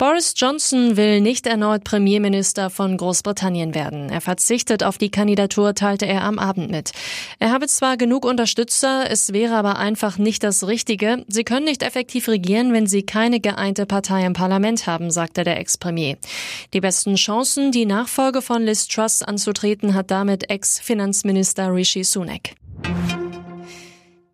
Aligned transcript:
Boris 0.00 0.32
Johnson 0.34 0.96
will 0.96 1.20
nicht 1.20 1.46
erneut 1.46 1.84
Premierminister 1.84 2.70
von 2.70 2.96
Großbritannien 2.96 3.74
werden. 3.74 4.08
Er 4.08 4.22
verzichtet 4.22 4.82
auf 4.82 4.96
die 4.96 5.10
Kandidatur, 5.10 5.74
teilte 5.74 6.06
er 6.06 6.22
am 6.22 6.38
Abend 6.38 6.70
mit. 6.70 6.92
Er 7.38 7.52
habe 7.52 7.66
zwar 7.66 7.98
genug 7.98 8.24
Unterstützer, 8.24 9.10
es 9.10 9.34
wäre 9.34 9.56
aber 9.56 9.76
einfach 9.76 10.16
nicht 10.16 10.42
das 10.42 10.66
Richtige. 10.66 11.26
Sie 11.28 11.44
können 11.44 11.66
nicht 11.66 11.82
effektiv 11.82 12.28
regieren, 12.28 12.72
wenn 12.72 12.86
sie 12.86 13.02
keine 13.02 13.40
geeinte 13.40 13.84
Partei 13.84 14.24
im 14.24 14.32
Parlament 14.32 14.86
haben, 14.86 15.10
sagte 15.10 15.44
der 15.44 15.60
Ex-Premier. 15.60 16.16
Die 16.72 16.80
besten 16.80 17.16
Chancen, 17.16 17.70
die 17.70 17.84
Nachfolge 17.84 18.40
von 18.40 18.62
Liz 18.62 18.88
Truss 18.88 19.20
anzutreten, 19.20 19.92
hat 19.92 20.10
damit 20.10 20.48
Ex-Finanzminister 20.48 21.74
Rishi 21.74 22.04
Sunak. 22.04 22.52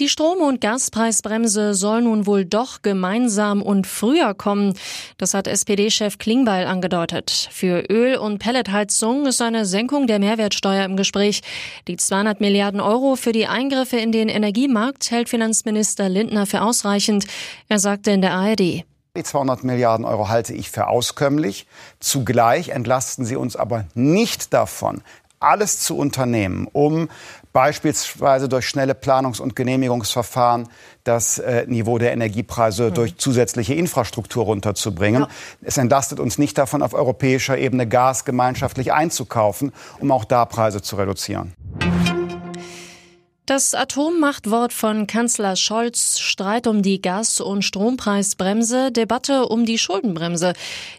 Die 0.00 0.08
Strom- 0.08 0.40
und 0.40 0.62
Gaspreisbremse 0.62 1.74
soll 1.74 2.00
nun 2.00 2.24
wohl 2.24 2.46
doch 2.46 2.80
gemeinsam 2.80 3.60
und 3.60 3.86
früher 3.86 4.32
kommen. 4.32 4.72
Das 5.18 5.34
hat 5.34 5.46
SPD-Chef 5.46 6.16
Klingbeil 6.16 6.66
angedeutet. 6.66 7.50
Für 7.52 7.84
Öl- 7.90 8.16
und 8.16 8.38
Pelletheizung 8.38 9.26
ist 9.26 9.42
eine 9.42 9.66
Senkung 9.66 10.06
der 10.06 10.18
Mehrwertsteuer 10.18 10.86
im 10.86 10.96
Gespräch. 10.96 11.42
Die 11.86 11.98
200 11.98 12.40
Milliarden 12.40 12.80
Euro 12.80 13.14
für 13.14 13.32
die 13.32 13.46
Eingriffe 13.46 13.98
in 13.98 14.10
den 14.10 14.30
Energiemarkt 14.30 15.10
hält 15.10 15.28
Finanzminister 15.28 16.08
Lindner 16.08 16.46
für 16.46 16.62
ausreichend. 16.62 17.26
Er 17.68 17.78
sagte 17.78 18.10
in 18.10 18.22
der 18.22 18.32
ARD. 18.32 18.86
Die 19.16 19.22
200 19.22 19.64
Milliarden 19.64 20.06
Euro 20.06 20.30
halte 20.30 20.54
ich 20.54 20.70
für 20.70 20.86
auskömmlich. 20.86 21.66
Zugleich 21.98 22.70
entlasten 22.70 23.26
sie 23.26 23.36
uns 23.36 23.54
aber 23.54 23.84
nicht 23.92 24.54
davon, 24.54 25.02
alles 25.40 25.80
zu 25.80 25.96
unternehmen, 25.96 26.68
um 26.70 27.08
beispielsweise 27.52 28.48
durch 28.48 28.68
schnelle 28.68 28.92
Planungs- 28.92 29.40
und 29.40 29.56
Genehmigungsverfahren 29.56 30.68
das 31.02 31.38
äh, 31.38 31.66
Niveau 31.66 31.98
der 31.98 32.12
Energiepreise 32.12 32.90
mhm. 32.90 32.94
durch 32.94 33.16
zusätzliche 33.16 33.74
Infrastruktur 33.74 34.44
runterzubringen. 34.44 35.22
Ja. 35.22 35.28
Es 35.62 35.78
entlastet 35.78 36.20
uns 36.20 36.38
nicht 36.38 36.58
davon, 36.58 36.82
auf 36.82 36.94
europäischer 36.94 37.58
Ebene 37.58 37.88
Gas 37.88 38.24
gemeinschaftlich 38.24 38.92
einzukaufen, 38.92 39.72
um 39.98 40.12
auch 40.12 40.24
da 40.24 40.44
Preise 40.44 40.82
zu 40.82 40.96
reduzieren. 40.96 41.54
Das 43.50 43.74
Atommachtwort 43.74 44.72
von 44.72 45.08
Kanzler 45.08 45.56
Scholz, 45.56 46.20
Streit 46.20 46.68
um 46.68 46.82
die 46.82 47.02
Gas- 47.02 47.40
und 47.40 47.62
Strompreisbremse, 47.62 48.92
Debatte 48.92 49.46
um 49.46 49.66
die 49.66 49.76
Schuldenbremse. 49.76 50.52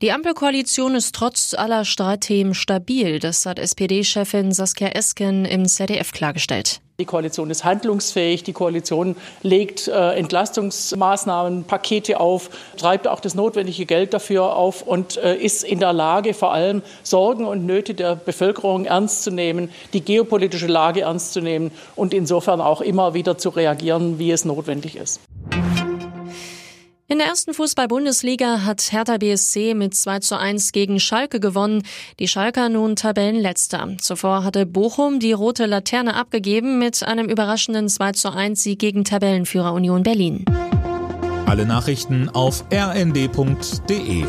Die 0.00 0.12
Ampelkoalition 0.12 0.94
ist 0.94 1.14
trotz 1.14 1.52
aller 1.52 1.84
Streitthemen 1.84 2.54
stabil, 2.54 3.18
das 3.18 3.44
hat 3.44 3.58
SPD-Chefin 3.58 4.52
Saskia 4.52 4.88
Esken 4.88 5.44
im 5.44 5.66
ZDF 5.66 6.10
klargestellt. 6.12 6.80
Die 7.00 7.06
Koalition 7.06 7.48
ist 7.48 7.62
handlungsfähig. 7.62 8.42
Die 8.42 8.52
Koalition 8.52 9.14
legt 9.42 9.86
äh, 9.86 10.14
Entlastungsmaßnahmen, 10.14 11.62
Pakete 11.62 12.18
auf, 12.18 12.50
treibt 12.76 13.06
auch 13.06 13.20
das 13.20 13.36
notwendige 13.36 13.86
Geld 13.86 14.14
dafür 14.14 14.56
auf 14.56 14.82
und 14.82 15.16
äh, 15.16 15.36
ist 15.36 15.62
in 15.62 15.78
der 15.78 15.92
Lage, 15.92 16.34
vor 16.34 16.52
allem 16.52 16.82
Sorgen 17.04 17.44
und 17.44 17.64
Nöte 17.64 17.94
der 17.94 18.16
Bevölkerung 18.16 18.84
ernst 18.84 19.22
zu 19.22 19.30
nehmen, 19.30 19.70
die 19.92 20.00
geopolitische 20.00 20.66
Lage 20.66 21.02
ernst 21.02 21.34
zu 21.34 21.40
nehmen 21.40 21.70
und 21.94 22.12
insofern 22.12 22.60
auch 22.60 22.80
immer 22.80 23.14
wieder 23.14 23.38
zu 23.38 23.50
reagieren, 23.50 24.18
wie 24.18 24.32
es 24.32 24.44
notwendig 24.44 24.96
ist. 24.96 25.20
In 27.18 27.24
der 27.24 27.30
ersten 27.30 27.52
Fußball-Bundesliga 27.52 28.64
hat 28.64 28.92
Hertha 28.92 29.16
BSC 29.16 29.74
mit 29.74 29.92
2 29.92 30.20
zu 30.20 30.38
1 30.38 30.70
gegen 30.70 31.00
Schalke 31.00 31.40
gewonnen. 31.40 31.82
Die 32.20 32.28
Schalker 32.28 32.68
nun 32.68 32.94
Tabellenletzter. 32.94 33.96
Zuvor 34.00 34.44
hatte 34.44 34.66
Bochum 34.66 35.18
die 35.18 35.32
rote 35.32 35.66
Laterne 35.66 36.14
abgegeben 36.14 36.78
mit 36.78 37.02
einem 37.02 37.28
überraschenden 37.28 37.88
2 37.88 38.12
zu 38.12 38.32
1 38.32 38.62
Sieg 38.62 38.78
gegen 38.78 39.02
Tabellenführer 39.02 39.72
Union 39.72 40.04
Berlin. 40.04 40.44
Alle 41.46 41.66
Nachrichten 41.66 42.28
auf 42.28 42.64
rnd.de 42.72 44.24